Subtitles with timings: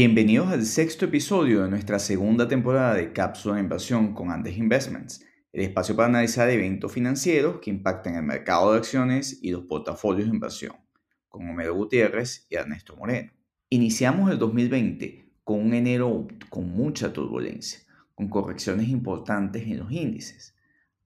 [0.00, 5.26] Bienvenidos al sexto episodio de nuestra segunda temporada de Cápsula de Inversión con Andes Investments,
[5.52, 10.28] el espacio para analizar eventos financieros que impactan el mercado de acciones y los portafolios
[10.28, 10.76] de inversión,
[11.28, 13.32] con Homero Gutiérrez y Ernesto Moreno.
[13.70, 17.80] Iniciamos el 2020 con un enero con mucha turbulencia,
[18.14, 20.54] con correcciones importantes en los índices.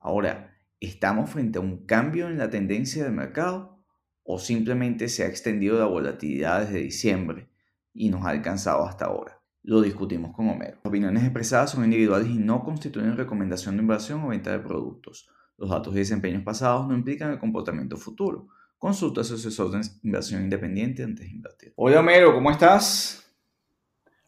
[0.01, 3.83] Ahora, ¿estamos frente a un cambio en la tendencia del mercado
[4.23, 7.52] o simplemente se ha extendido la volatilidad desde diciembre?
[7.95, 9.39] Y nos ha alcanzado hasta ahora.
[9.63, 10.77] Lo discutimos con Homero.
[10.77, 15.29] Las opiniones expresadas son individuales y no constituyen recomendación de inversión o venta de productos.
[15.57, 18.49] Los datos y desempeños pasados no implican el comportamiento futuro.
[18.77, 21.73] Consulta a su asesor de inversión independiente antes de invertir.
[21.77, 23.33] Hola Homero, ¿cómo estás?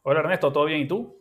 [0.02, 1.16] Hola Ernesto, ¿todo bien y tú?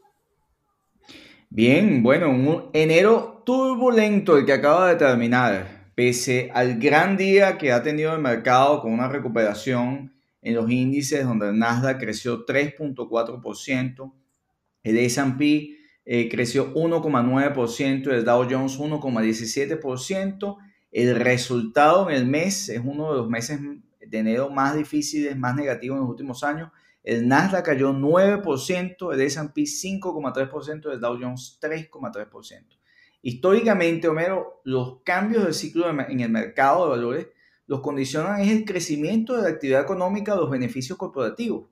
[1.49, 7.71] Bien, bueno, un enero turbulento el que acaba de terminar, pese al gran día que
[7.71, 10.12] ha tenido el mercado con una recuperación
[10.43, 14.13] en los índices donde el Nasdaq creció 3.4%,
[14.83, 20.57] el S&P eh, creció 1,9%, el Dow Jones 1,17%.
[20.91, 23.59] El resultado en el mes es uno de los meses
[24.05, 26.69] de enero más difíciles, más negativos en los últimos años.
[27.03, 32.63] El Nasdaq cayó 9%, el S&P 5,3%, el Dow Jones 3,3%.
[33.21, 37.27] Históricamente, Homero, los cambios del ciclo en el mercado de valores
[37.67, 41.69] los condicionan es el crecimiento de la actividad económica, los beneficios corporativos.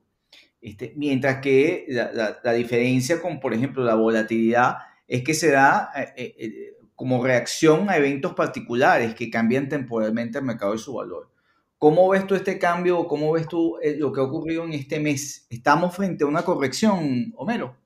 [0.60, 4.76] Este, mientras que la, diferencia con, por ejemplo, la volatilidad
[5.08, 10.38] es que se da eh, eh, eh, como reacción a eventos particulares que cambian temporalmente
[10.38, 11.30] el mercado y su valor.
[11.78, 13.08] ¿Cómo ves tú este cambio?
[13.08, 15.48] ¿Cómo ves tú lo que ha ocurrido en este mes?
[15.50, 17.76] ¿Estamos frente a una corrección, Homero?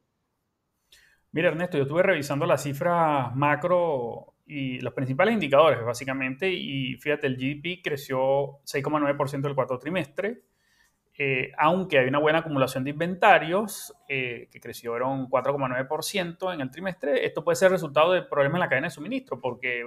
[1.33, 7.27] Mira, Ernesto, yo estuve revisando las cifras macro y los principales indicadores, básicamente, y fíjate,
[7.27, 10.43] el GDP creció 6,9% el cuarto trimestre,
[11.19, 17.27] eh, aunque hay una buena acumulación de inventarios, eh, que crecieron 4,9% en el trimestre,
[17.27, 19.83] esto puede ser resultado de problemas en la cadena de suministro, porque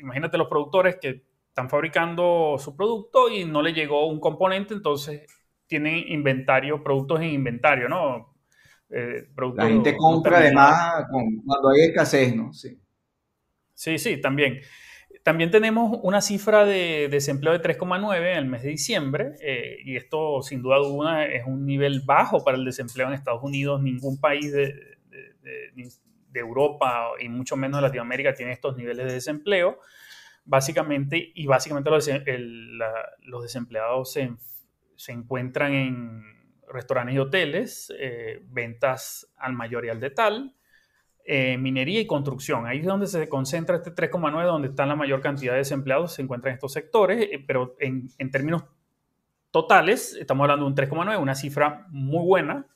[0.00, 5.22] imagínate los productores que están fabricando su producto y no le llegó un componente, entonces
[5.66, 8.34] tienen inventario, productos en inventario, ¿no?
[8.90, 12.52] Eh, la gente compra además cuando hay escasez, ¿no?
[12.52, 12.78] Sí.
[13.74, 14.60] Sí, sí, también.
[15.22, 19.96] También tenemos una cifra de desempleo de 3,9 en el mes de diciembre eh, y
[19.96, 23.80] esto sin duda alguna es un nivel bajo para el desempleo en Estados Unidos.
[23.82, 24.94] Ningún país de,
[26.34, 29.78] Europa y mucho menos de Latinoamérica tiene estos niveles de desempleo.
[30.44, 34.30] Básicamente, y básicamente los, desempleados se,
[35.08, 36.22] encuentran en
[36.68, 40.54] restaurantes y hoteles, eh, ventas al mayor y al detal,
[41.26, 42.66] eh, minería y construcción.
[42.66, 46.20] Ahí es donde se concentra este 3,9, donde está la mayor cantidad de desempleados, se
[46.20, 48.64] encuentran estos sectores, eh, pero en, términos
[49.50, 52.66] totales estamos hablando de un 3,9, una cifra muy buena.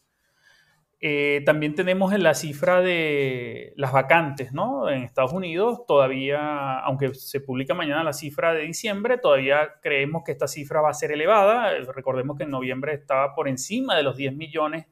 [0.98, 4.88] Eh, también tenemos en la cifra de las vacantes, ¿no?
[4.88, 10.32] En Estados Unidos todavía, aunque se publica mañana la cifra de diciembre, todavía creemos que
[10.32, 11.70] esta cifra va a ser elevada.
[11.94, 14.86] Recordemos que en noviembre estaba por encima de los 10 millones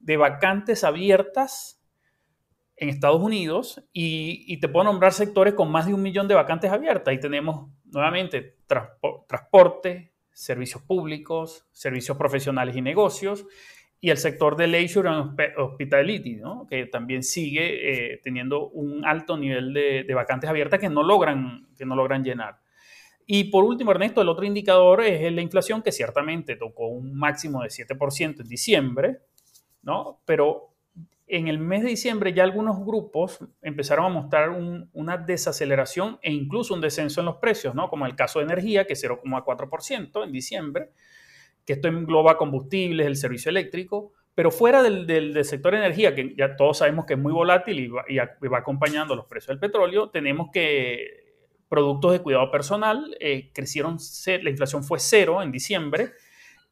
[0.00, 1.81] de vacantes abiertas
[2.82, 6.68] en Estados Unidos y, te puedo nombrar sectores con más de un millón de vacantes
[6.72, 7.14] abiertas.
[7.14, 13.46] Y tenemos nuevamente transporte, servicios públicos, servicios profesionales y negocios,
[14.00, 16.66] y el sector de leisure and hospitality, ¿no?
[16.68, 21.68] que también sigue eh, teniendo un alto nivel de, de, vacantes abiertas que no, logran,
[21.78, 22.58] que no logran llenar.
[23.26, 27.62] Y por último, Ernesto, el otro indicador es la inflación, que ciertamente tocó un máximo
[27.62, 29.18] de 7% en diciembre,
[29.82, 30.20] ¿no?
[30.24, 30.71] pero
[31.26, 36.74] en el mes de diciembre ya algunos grupos empezaron a mostrar una desaceleración e incluso
[36.74, 37.88] un descenso en los precios, ¿no?
[37.88, 40.90] Como el caso de energía, que es 0,4% en diciembre,
[41.64, 46.56] que esto engloba combustibles, el servicio eléctrico, pero fuera del, sector de energía, que ya
[46.56, 51.22] todos sabemos que es muy volátil y va, acompañando los precios del petróleo, tenemos que
[51.68, 53.96] productos de cuidado personal eh, crecieron,
[54.42, 56.12] la inflación fue cero en diciembre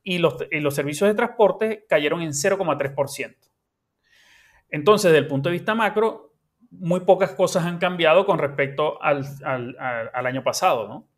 [0.03, 3.50] y los, y los servicios de transporte cayeron en 0,3%.
[4.71, 6.31] Entonces, desde el punto de vista macro,
[6.71, 9.27] muy pocas cosas han cambiado con respecto al,
[10.15, 11.09] año pasado, ¿no?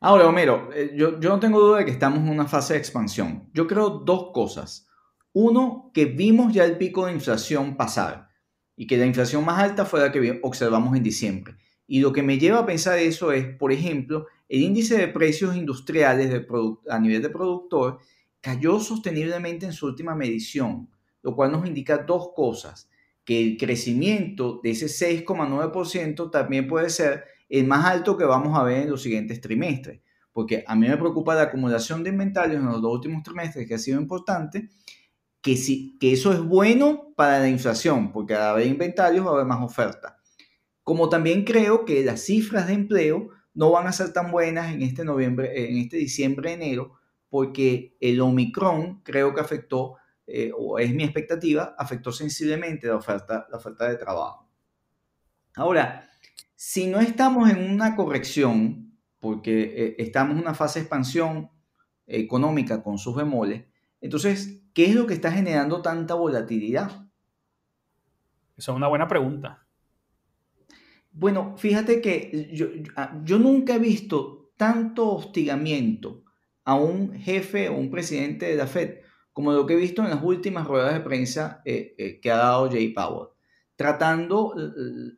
[0.00, 3.48] Ahora, Homero, eh, yo, no tengo duda de que estamos en una fase de expansión.
[3.54, 4.88] Yo creo dos cosas.
[5.32, 8.28] Uno, que vimos ya el pico de inflación pasar
[8.76, 11.56] y que la inflación más alta fue la que observamos en diciembre.
[11.86, 15.56] Y lo que me lleva a pensar eso es, por ejemplo, el índice de precios
[15.56, 16.46] industriales
[16.88, 17.98] a nivel de productor
[18.40, 20.88] cayó sosteniblemente en su última medición
[21.24, 22.88] lo cual nos indica dos cosas,
[23.24, 28.62] que el crecimiento de ese 6,9% también puede ser el más alto que vamos a
[28.62, 32.66] ver en los siguientes trimestres, porque a mí me preocupa la acumulación de inventarios en
[32.66, 34.68] los dos últimos trimestres, que ha sido importante,
[35.40, 39.34] que, sí, que eso es bueno para la inflación, porque al haber inventarios va a
[39.34, 40.18] haber más oferta.
[40.82, 44.82] Como también creo que las cifras de empleo no van a ser tan buenas en
[44.82, 46.98] este noviembre, en este diciembre, enero,
[47.30, 53.46] porque el Omicron creo que afectó, eh, o es mi expectativa, afectó sensiblemente la oferta,
[53.50, 54.48] la oferta de trabajo.
[55.54, 56.10] Ahora,
[56.54, 61.50] si no estamos en una corrección, porque eh, estamos en una fase de expansión
[62.06, 63.64] económica con sus bemoles,
[64.00, 67.08] entonces, ¿qué es lo que está generando tanta volatilidad?
[68.56, 69.66] Esa es una buena pregunta.
[71.10, 72.66] Bueno, fíjate que yo,
[72.96, 76.24] ah, nunca he visto tanto hostigamiento
[76.64, 79.00] a un jefe o un presidente de la Fed
[79.34, 82.36] como lo que he visto en las últimas ruedas de prensa eh, eh, que ha
[82.36, 83.28] dado Jay Powell,
[83.76, 84.54] tratando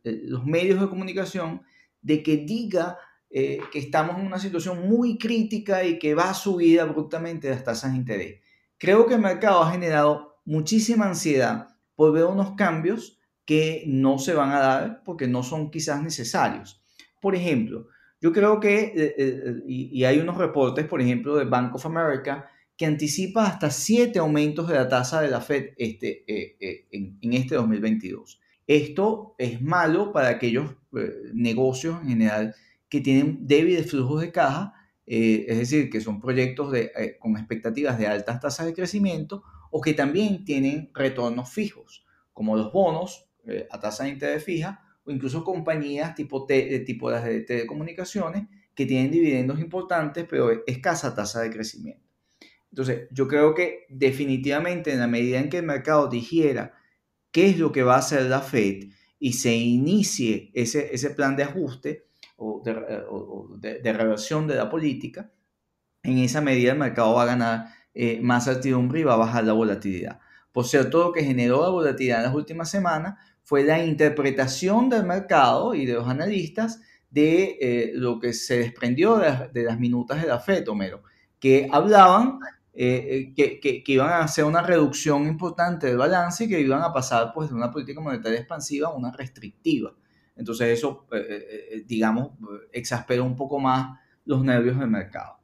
[0.02, 1.62] eh, los medios de comunicación
[2.02, 2.98] de que diga
[3.28, 7.92] que estamos en una situación muy crítica y que va a subir abruptamente las tasas
[7.92, 8.40] de interés.
[8.78, 14.32] Creo que el mercado ha generado muchísima ansiedad por ver unos cambios que no se
[14.32, 16.82] van a dar porque no son quizás necesarios.
[17.20, 17.88] Por ejemplo,
[18.20, 22.50] yo creo que, eh, eh, y, hay unos reportes, por ejemplo, de Bank of America,
[22.76, 27.32] que anticipa hasta siete aumentos de la tasa de la Fed este, eh, en, en,
[27.32, 28.40] este 2022.
[28.66, 30.74] Esto es malo para aquellos
[31.32, 32.54] negocios en general
[32.88, 34.76] que tienen débiles flujos de caja
[35.06, 39.80] eh, es decir, que son proyectos eh, con expectativas de altas tasas de crecimiento o
[39.80, 45.12] que también tienen retornos fijos, como los bonos eh, a tasa de interés fija o
[45.12, 51.42] incluso compañías tipo, de tipo las de telecomunicaciones que tienen dividendos importantes pero escasa tasa
[51.42, 52.05] de crecimiento.
[52.70, 56.74] Entonces, yo creo que definitivamente en la medida en que el mercado digiera
[57.30, 58.84] qué es lo que va a hacer la Fed
[59.18, 62.06] y se inicie ese, ese plan de ajuste,
[62.38, 62.62] o
[63.58, 65.32] de, de, reversión de la política,
[66.02, 69.44] en esa medida el mercado va a ganar eh, más certidumbre y va a bajar
[69.44, 70.20] la volatilidad.
[70.52, 75.04] Por cierto, lo que generó la volatilidad en las últimas semanas fue la interpretación del
[75.04, 76.80] mercado y de los analistas
[77.10, 81.02] de eh, lo que se desprendió de, las minutas de la FED, Homero,
[81.40, 82.38] que hablaban
[82.72, 86.82] eh, que, que, que, iban a hacer una reducción importante del balance y que iban
[86.82, 89.94] a pasar pues, de una política monetaria expansiva a una restrictiva.
[90.36, 92.32] Entonces eso, eh, eh, eh, digamos,
[92.72, 95.38] exaspera un poco más los nervios del mercado.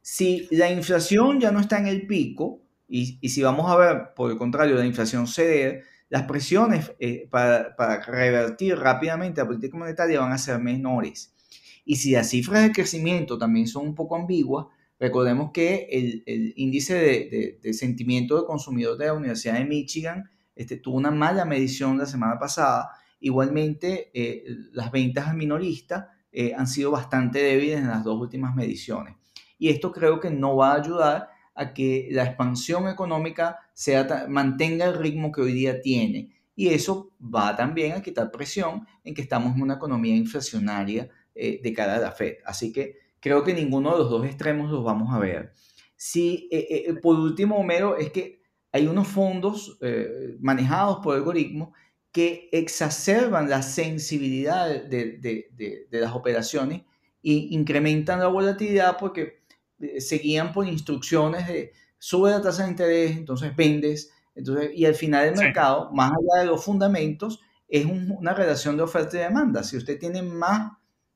[0.00, 4.14] Si la inflación ya no está en el pico, y, y si vamos a ver,
[4.14, 6.92] por el contrario, la inflación ceder, las presiones
[7.30, 11.32] para, para, revertir rápidamente la política monetaria van a ser menores.
[11.84, 14.66] Y si las cifras de crecimiento también son un poco ambiguas,
[15.02, 20.30] recordemos que el, el índice de, de, sentimiento de consumidor de la Universidad de Michigan
[20.56, 22.90] este, tuvo una mala medición la semana pasada
[23.22, 28.52] Igualmente, eh, las ventas al minorista eh, han sido bastante débiles en las dos últimas
[28.54, 29.14] mediciones.
[29.58, 34.86] Y esto creo que no va a ayudar a que la expansión económica sea, mantenga
[34.86, 36.32] el ritmo que hoy día tiene.
[36.56, 41.60] Y eso va también a quitar presión en que estamos en una economía inflacionaria eh,
[41.62, 42.38] de cara a la Fed.
[42.44, 45.54] Así que creo que ninguno de los dos extremos los vamos a ver.
[45.96, 46.50] Si,
[47.00, 48.42] por último, Homero, es que
[48.72, 49.78] hay unos fondos
[50.40, 51.70] manejados por algoritmos
[52.12, 56.82] que exacerban la sensibilidad de, las operaciones
[57.24, 59.42] e incrementan la volatilidad porque
[59.80, 64.94] eh, seguían por instrucciones de sube la tasa de interés, entonces vendes, entonces, y al
[64.94, 69.62] final del mercado, más allá de los fundamentos, es una relación de oferta y demanda.
[69.62, 70.72] Si usted tiene más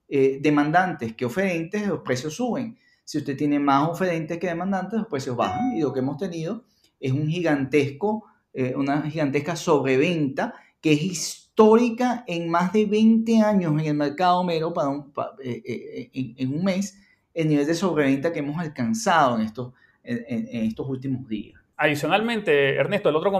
[0.08, 2.76] eh, demandantes que oferentes, los precios suben.
[3.04, 5.76] Si usted tiene más oferentes que demandantes, los precios bajan.
[5.76, 6.64] Y lo que hemos tenido
[6.98, 13.72] es un gigantesco, eh, una gigantesca sobreventa que es histórica en más de 20 años
[13.80, 15.04] en el mercado mero para
[15.42, 16.98] eh, eh, en, un mes,
[17.34, 19.72] el nivel de sobreventa que hemos alcanzado en estos,
[20.02, 21.60] en estos últimos días.
[21.78, 23.30] Adicionalmente, Ernesto, el otro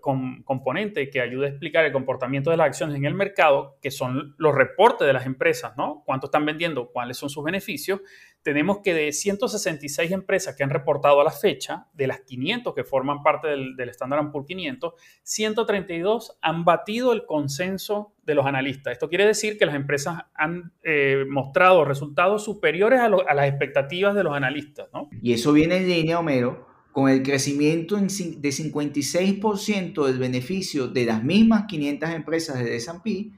[0.00, 4.34] componente que ayuda a explicar el comportamiento de las acciones en el mercado, que son
[4.38, 6.02] los reportes de las empresas, ¿no?
[6.06, 8.00] Cuánto están vendiendo, cuáles son sus beneficios.
[8.40, 12.82] Tenemos que de 166 empresas que han reportado a la fecha, de las 500 que
[12.82, 18.94] forman parte del, del Standard Poor's 500, 132 han batido el consenso de los analistas.
[18.94, 24.14] Esto quiere decir que las empresas han eh, mostrado resultados superiores a, a las expectativas
[24.14, 25.10] de los analistas, ¿no?
[25.20, 31.24] Y eso viene en línea, Homero con el crecimiento de 56% del beneficio de las
[31.24, 33.30] mismas 500 empresas de S&P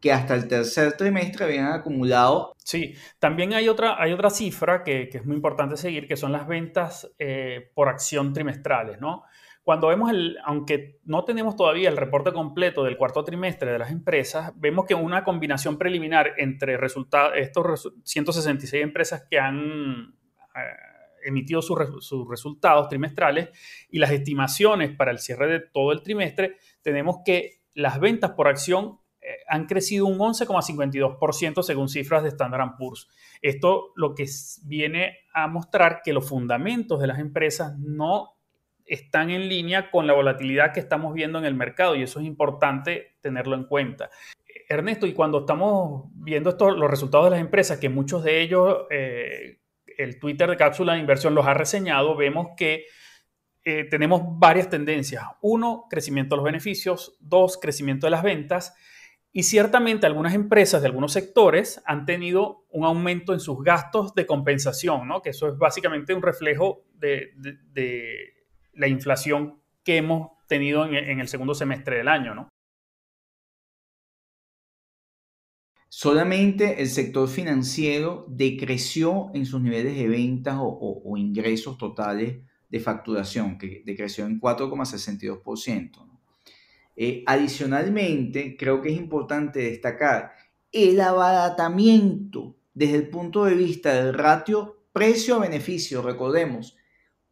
[0.00, 2.54] que hasta el tercer trimestre habían acumulado.
[2.58, 6.46] Sí, también hay otra, hay otra cifra que, es muy importante seguir, que son las
[6.46, 9.24] ventas eh, por acción trimestrales, ¿no?
[9.64, 13.90] Cuando vemos el, aunque no tenemos todavía el reporte completo del cuarto trimestre de las
[13.90, 16.78] empresas, vemos que una combinación preliminar entre
[17.36, 20.14] estos 166 empresas que han...
[20.54, 20.87] Eh,
[21.28, 23.50] emitido sus resultados trimestrales
[23.90, 28.48] y las estimaciones para el cierre de todo el trimestre, tenemos que las ventas por
[28.48, 33.08] acción eh, han crecido un 11,52% según cifras de Standard Poor's.
[33.42, 34.26] Esto lo que
[34.64, 38.38] viene a mostrar que los fundamentos de las empresas no
[38.86, 42.26] están en línea con la volatilidad que estamos viendo en el mercado y eso es
[42.26, 44.10] importante tenerlo en cuenta.
[44.68, 49.60] Ernesto, y cuando estamos viendo los resultados de las empresas, que muchos de ellos, eh,
[49.98, 52.86] el Twitter de Cápsula de Inversión los ha reseñado, vemos que
[53.64, 55.24] eh, tenemos varias tendencias.
[55.42, 57.18] Uno, crecimiento de los beneficios.
[57.20, 58.74] Dos, crecimiento de las ventas.
[59.30, 64.24] Y ciertamente algunas empresas de algunos sectores han tenido un aumento en sus gastos de
[64.24, 65.20] compensación, ¿no?
[65.20, 67.32] que eso es básicamente un reflejo de,
[68.72, 72.34] la inflación que hemos tenido en, en, el segundo semestre del año.
[72.34, 72.48] ¿no?
[75.90, 83.56] Solamente el sector financiero decreció en sus niveles de ventas o, ingresos totales de facturación,
[83.56, 86.06] que decreció en 4,62%.
[86.94, 90.32] Eh, adicionalmente, creo que es importante destacar
[90.70, 96.02] el abaratamiento desde el punto de vista del ratio precio-beneficio.
[96.02, 96.76] Recordemos,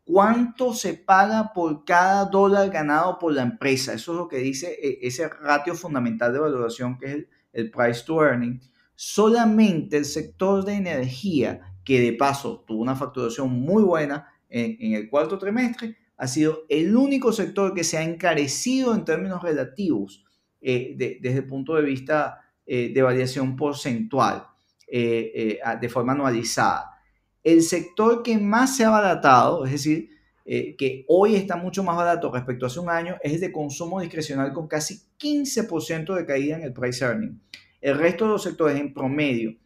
[0.04, 3.92] cuánto se paga por cada dólar ganado por la empresa.
[3.92, 7.70] Eso es lo que dice eh, ese ratio fundamental de valoración que es el el
[7.70, 8.60] price to earning,
[8.94, 15.08] solamente el sector de energía, que de paso tuvo una facturación muy buena en, el
[15.08, 20.24] cuarto trimestre, ha sido el único sector que se ha encarecido en términos relativos
[20.60, 24.46] eh, desde el punto de vista eh, de variación porcentual
[24.88, 26.90] eh, de forma anualizada.
[27.42, 30.10] El sector que más se ha abaratado, es decir,
[30.46, 34.52] que hoy está mucho más barato respecto a hace un año, es de consumo discrecional
[34.52, 37.40] con casi 15% de caída en el price earning.
[37.80, 39.56] El resto de los sectores en promedio,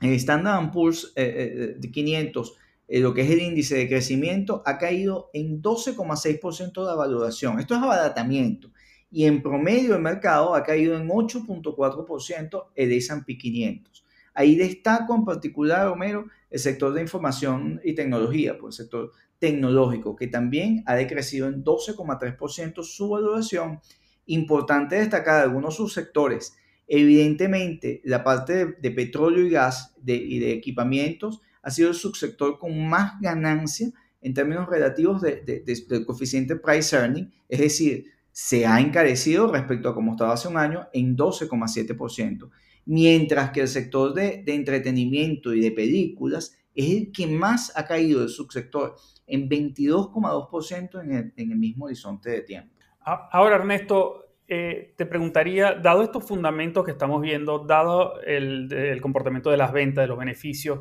[0.00, 2.54] el Standard Poor's eh, eh, de 500,
[2.88, 7.58] eh, lo que es el índice de crecimiento, ha caído en 12,6% de valoración.
[7.58, 8.70] Esto es abaratamiento.
[9.10, 14.04] Y en promedio el mercado ha caído en 8,4% el S&P 500.
[14.38, 19.12] Ahí destaco en particular, Homero, el sector de información y tecnología, por pues el sector
[19.38, 23.80] tecnológico, que también ha decrecido en 12,3% su valoración.
[24.26, 26.54] Importante destacar algunos subsectores
[26.88, 32.88] Evidentemente, la parte de, petróleo y gas y de equipamientos ha sido el subsector con
[32.88, 33.90] más ganancia
[34.22, 40.12] en términos relativos del coeficiente price earning, es decir, se ha encarecido respecto a como
[40.12, 42.48] estaba hace un año en 12,7%,
[42.88, 48.20] mientras que el sector de, entretenimiento y de películas es el que más ha caído
[48.20, 52.74] del subsector en 22,2% en en el mismo horizonte de tiempo.
[53.00, 59.58] Ahora, Ernesto, eh, te preguntaría, dado estos fundamentos que estamos viendo, dado el, comportamiento de
[59.58, 60.80] las ventas, de los beneficios,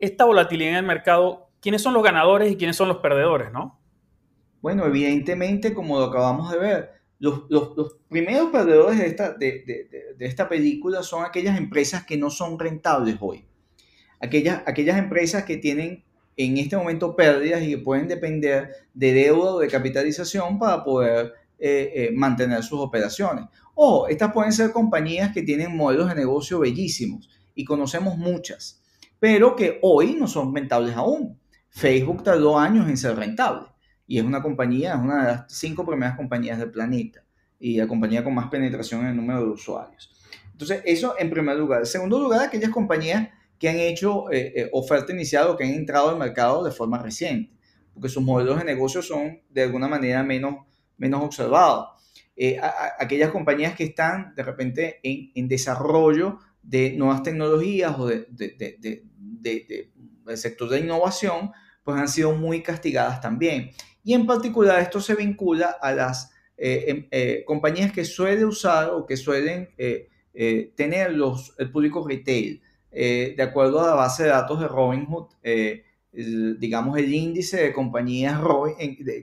[0.00, 3.80] esta volatilidad en el mercado, ¿quiénes son los ganadores y quiénes son los perdedores, no?
[4.60, 11.58] Bueno, evidentemente, como lo acabamos de ver, los, primeros perdedores de esta, película son aquellas
[11.58, 13.44] empresas que no son rentables hoy.
[14.20, 16.04] Aquellas, aquellas empresas que tienen
[16.36, 21.32] en este momento pérdidas y que pueden depender de deuda o de capitalización para poder
[21.58, 23.46] eh, eh, mantener sus operaciones.
[23.74, 28.80] O estas pueden ser compañías que tienen modelos de negocio bellísimos y conocemos muchas,
[29.18, 31.38] pero que hoy no son rentables aún.
[31.70, 33.66] Facebook tardó años en ser rentable
[34.08, 37.22] y es una compañía, es una de las cinco primeras compañías del planeta
[37.60, 40.10] y la compañía con más penetración en el número de usuarios.
[40.50, 41.80] Entonces, eso en primer lugar.
[41.80, 43.28] En segundo lugar, aquellas compañías
[43.60, 47.52] que han hecho eh, oferta inicial o que han entrado al mercado de forma reciente,
[47.94, 51.94] porque sus modelos de negocio son de alguna manera menos menos observado.
[52.36, 52.60] Eh,
[52.98, 60.68] aquellas compañías que están de repente en, desarrollo de nuevas tecnologías o de, del sector
[60.68, 61.52] de innovación,
[61.88, 63.70] pues han sido muy castigadas también.
[64.04, 68.90] Y en particular esto se vincula a las eh, em, eh, compañías que suelen usar
[68.90, 69.70] o que suelen
[70.76, 72.60] tener los, el público retail.
[72.90, 75.28] de acuerdo a la base de datos de Robinhood,
[76.12, 78.38] digamos el índice de compañías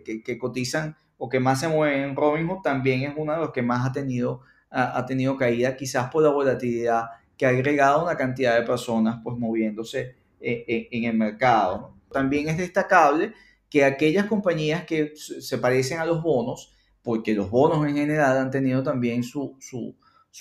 [0.04, 3.52] que, que cotizan o que más se mueve en Robinhood también es uno de los
[3.52, 7.06] que más ha tenido, ha, tenido caída, quizás por la volatilidad
[7.38, 11.95] que ha agregado una cantidad de personas pues moviéndose eh, eh, en el mercado.
[12.16, 13.34] También es destacable
[13.70, 18.52] que aquellas compañías que se parecen a los bonos, porque los bonos en general han
[18.52, 19.96] tenido también su, su,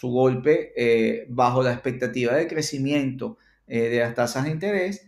[0.08, 5.06] golpe eh, bajo la expectativa de crecimiento de las tasas de interés,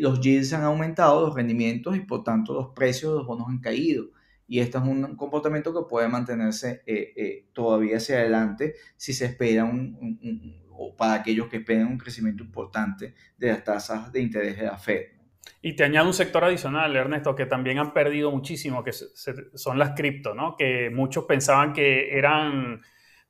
[0.00, 3.58] los yields han aumentado, los rendimientos y por tanto los precios de los bonos han
[3.58, 4.06] caído
[4.48, 9.26] y esto es un comportamiento que puede mantenerse eh, eh, todavía hacia adelante si se
[9.26, 14.56] espera un, o para aquellos que esperan un crecimiento importante de las tasas de interés
[14.56, 15.15] de la Fed.
[15.62, 19.92] Y te añado un sector adicional, Ernesto, que también han perdido muchísimo, que son las
[19.96, 20.56] cripto, ¿no?
[20.56, 22.82] Que muchos pensaban que eran,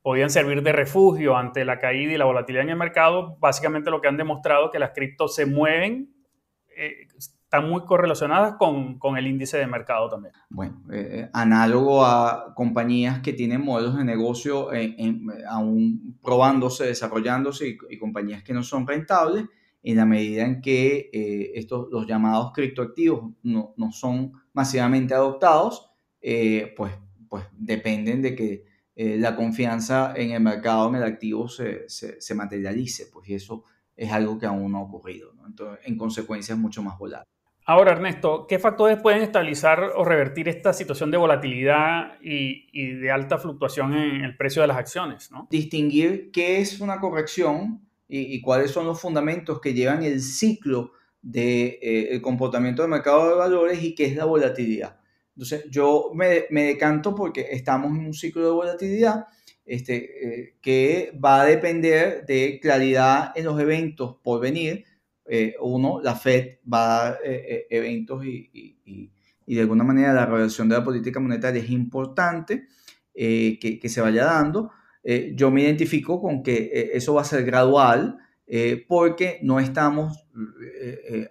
[0.03, 3.37] podían servir de refugio ante la caída y la volatilidad en el mercado.
[3.39, 6.13] Básicamente lo que han demostrado es que las cripto se mueven,
[6.77, 10.35] eh, están muy correlacionadas con, con, el índice de mercado también.
[10.51, 14.69] Bueno, eh, eh, análogo a compañías que tienen modelos de negocio
[15.49, 19.47] aún probándose, desarrollándose y, y compañías que no son rentables
[19.87, 25.93] en la medida en que eh, estos, los llamados criptoactivos no, no son masivamente adoptados,
[26.21, 26.93] eh, pues,
[27.29, 28.65] pues dependen de que
[28.97, 33.63] eh, la confianza en el mercado, en el activo, se, se, materialice, pues y eso
[33.95, 35.33] es algo que aún no ha ocurrido.
[35.47, 37.31] Entonces, en consecuencia, es mucho más volátil.
[37.65, 43.11] Ahora, Ernesto, ¿qué factores pueden estabilizar o revertir esta situación de volatilidad y, y de
[43.13, 45.31] alta fluctuación en el precio de las acciones?
[45.31, 45.47] ¿no?
[45.49, 51.79] Distinguir qué es una corrección y, cuáles son los fundamentos que llevan el ciclo del
[51.81, 55.01] de, eh, comportamiento del mercado de valores y qué es la volatilidad.
[55.35, 59.27] Entonces, yo me, me decanto porque estamos en un ciclo de volatilidad
[59.65, 64.85] este, eh, que va a depender de claridad en los eventos por venir.
[65.29, 68.49] Eh, uno, la Fed va a dar eventos y,
[68.85, 69.11] y,
[69.45, 72.69] y, de alguna manera la relación de la política monetaria es importante
[73.13, 74.71] que, que se vaya dando.
[75.09, 79.61] Eh, yo me identifico con que eh, eso va a ser gradual eh, porque no
[79.61, 80.25] estamos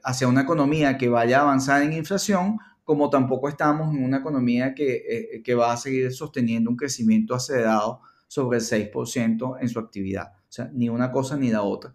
[0.03, 4.74] hacia una economía que vaya a avanzar en inflación, como tampoco estamos en una economía
[4.74, 10.32] que, que va a seguir sosteniendo un crecimiento acelerado sobre el 6% en su actividad.
[10.38, 11.94] O sea, ni una cosa ni la otra.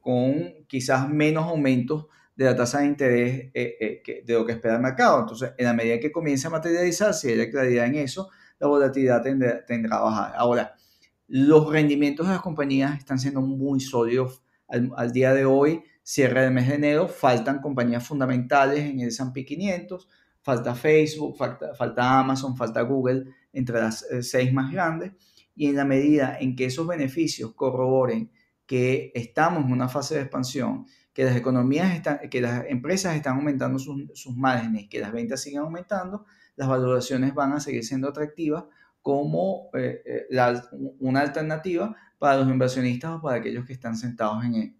[0.00, 2.06] con quizás menos aumentos
[2.36, 5.20] de la tasa de interés de lo que espera el mercado.
[5.20, 8.28] Entonces, en la medida que comience a materializarse y haya claridad en eso,
[8.58, 10.32] la volatilidad tendrá, tendrá a bajar.
[10.36, 10.76] Ahora,
[11.28, 16.52] los rendimientos de las compañías están siendo muy sólidos al, día de hoy, cierre del
[16.52, 20.08] mes de enero, faltan compañías fundamentales en el S&P 500,
[20.42, 25.12] falta Facebook, falta, falta, Amazon, falta Google, entre las eh, seis más grandes,
[25.54, 28.30] y en la medida en que esos beneficios corroboren
[28.66, 33.36] que estamos en una fase de expansión, que las economías están, que las empresas están
[33.36, 36.26] aumentando sus, sus márgenes, que las ventas siguen aumentando,
[36.56, 38.64] las valoraciones van a seguir siendo atractivas
[39.00, 40.52] como eh, eh,
[41.00, 44.76] una alternativa para los inversionistas o para aquellos que están sentados en,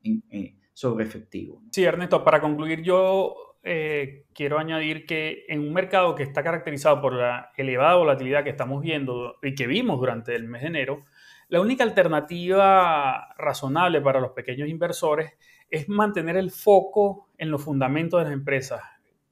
[0.75, 1.63] sobre efectivo.
[1.73, 7.01] Sí, Ernesto, para concluir yo eh, quiero añadir que en un mercado que está caracterizado
[7.01, 11.07] por la elevada volatilidad que estamos viendo y que vimos durante el mes de enero,
[11.49, 15.33] la única alternativa razonable para los pequeños inversores
[15.71, 18.81] es mantener el foco en los fundamentos de las empresas,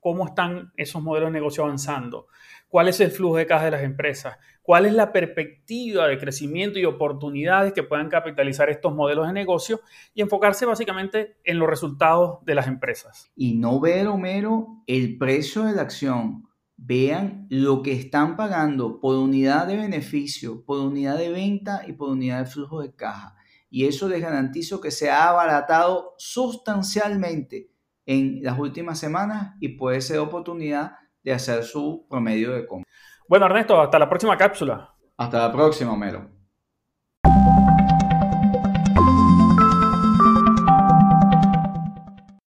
[0.01, 2.27] cómo están esos modelos de negocio avanzando,
[2.69, 6.79] cuál es el flujo de caja de las empresas, cuál es la perspectiva de crecimiento
[6.79, 9.81] y oportunidades que puedan capitalizar estos modelos de negocio
[10.13, 13.31] y enfocarse básicamente en los resultados de las empresas.
[13.37, 16.49] Y no ver, Homero, el precio de la acción.
[16.77, 22.11] Vean lo que están pagando por unidad de beneficio, por unidad de venta y por
[22.11, 23.37] unidad de flujo de caja.
[23.75, 27.73] Y eso les garantizo que se ha abaratado sustancialmente
[28.07, 30.93] en las últimas semanas y puede ser oportunidad
[31.25, 32.89] de hacer su promedio de compra.
[33.29, 34.95] Bueno, Ernesto, hasta la próxima cápsula.
[35.17, 36.34] Hasta la próxima, Melo.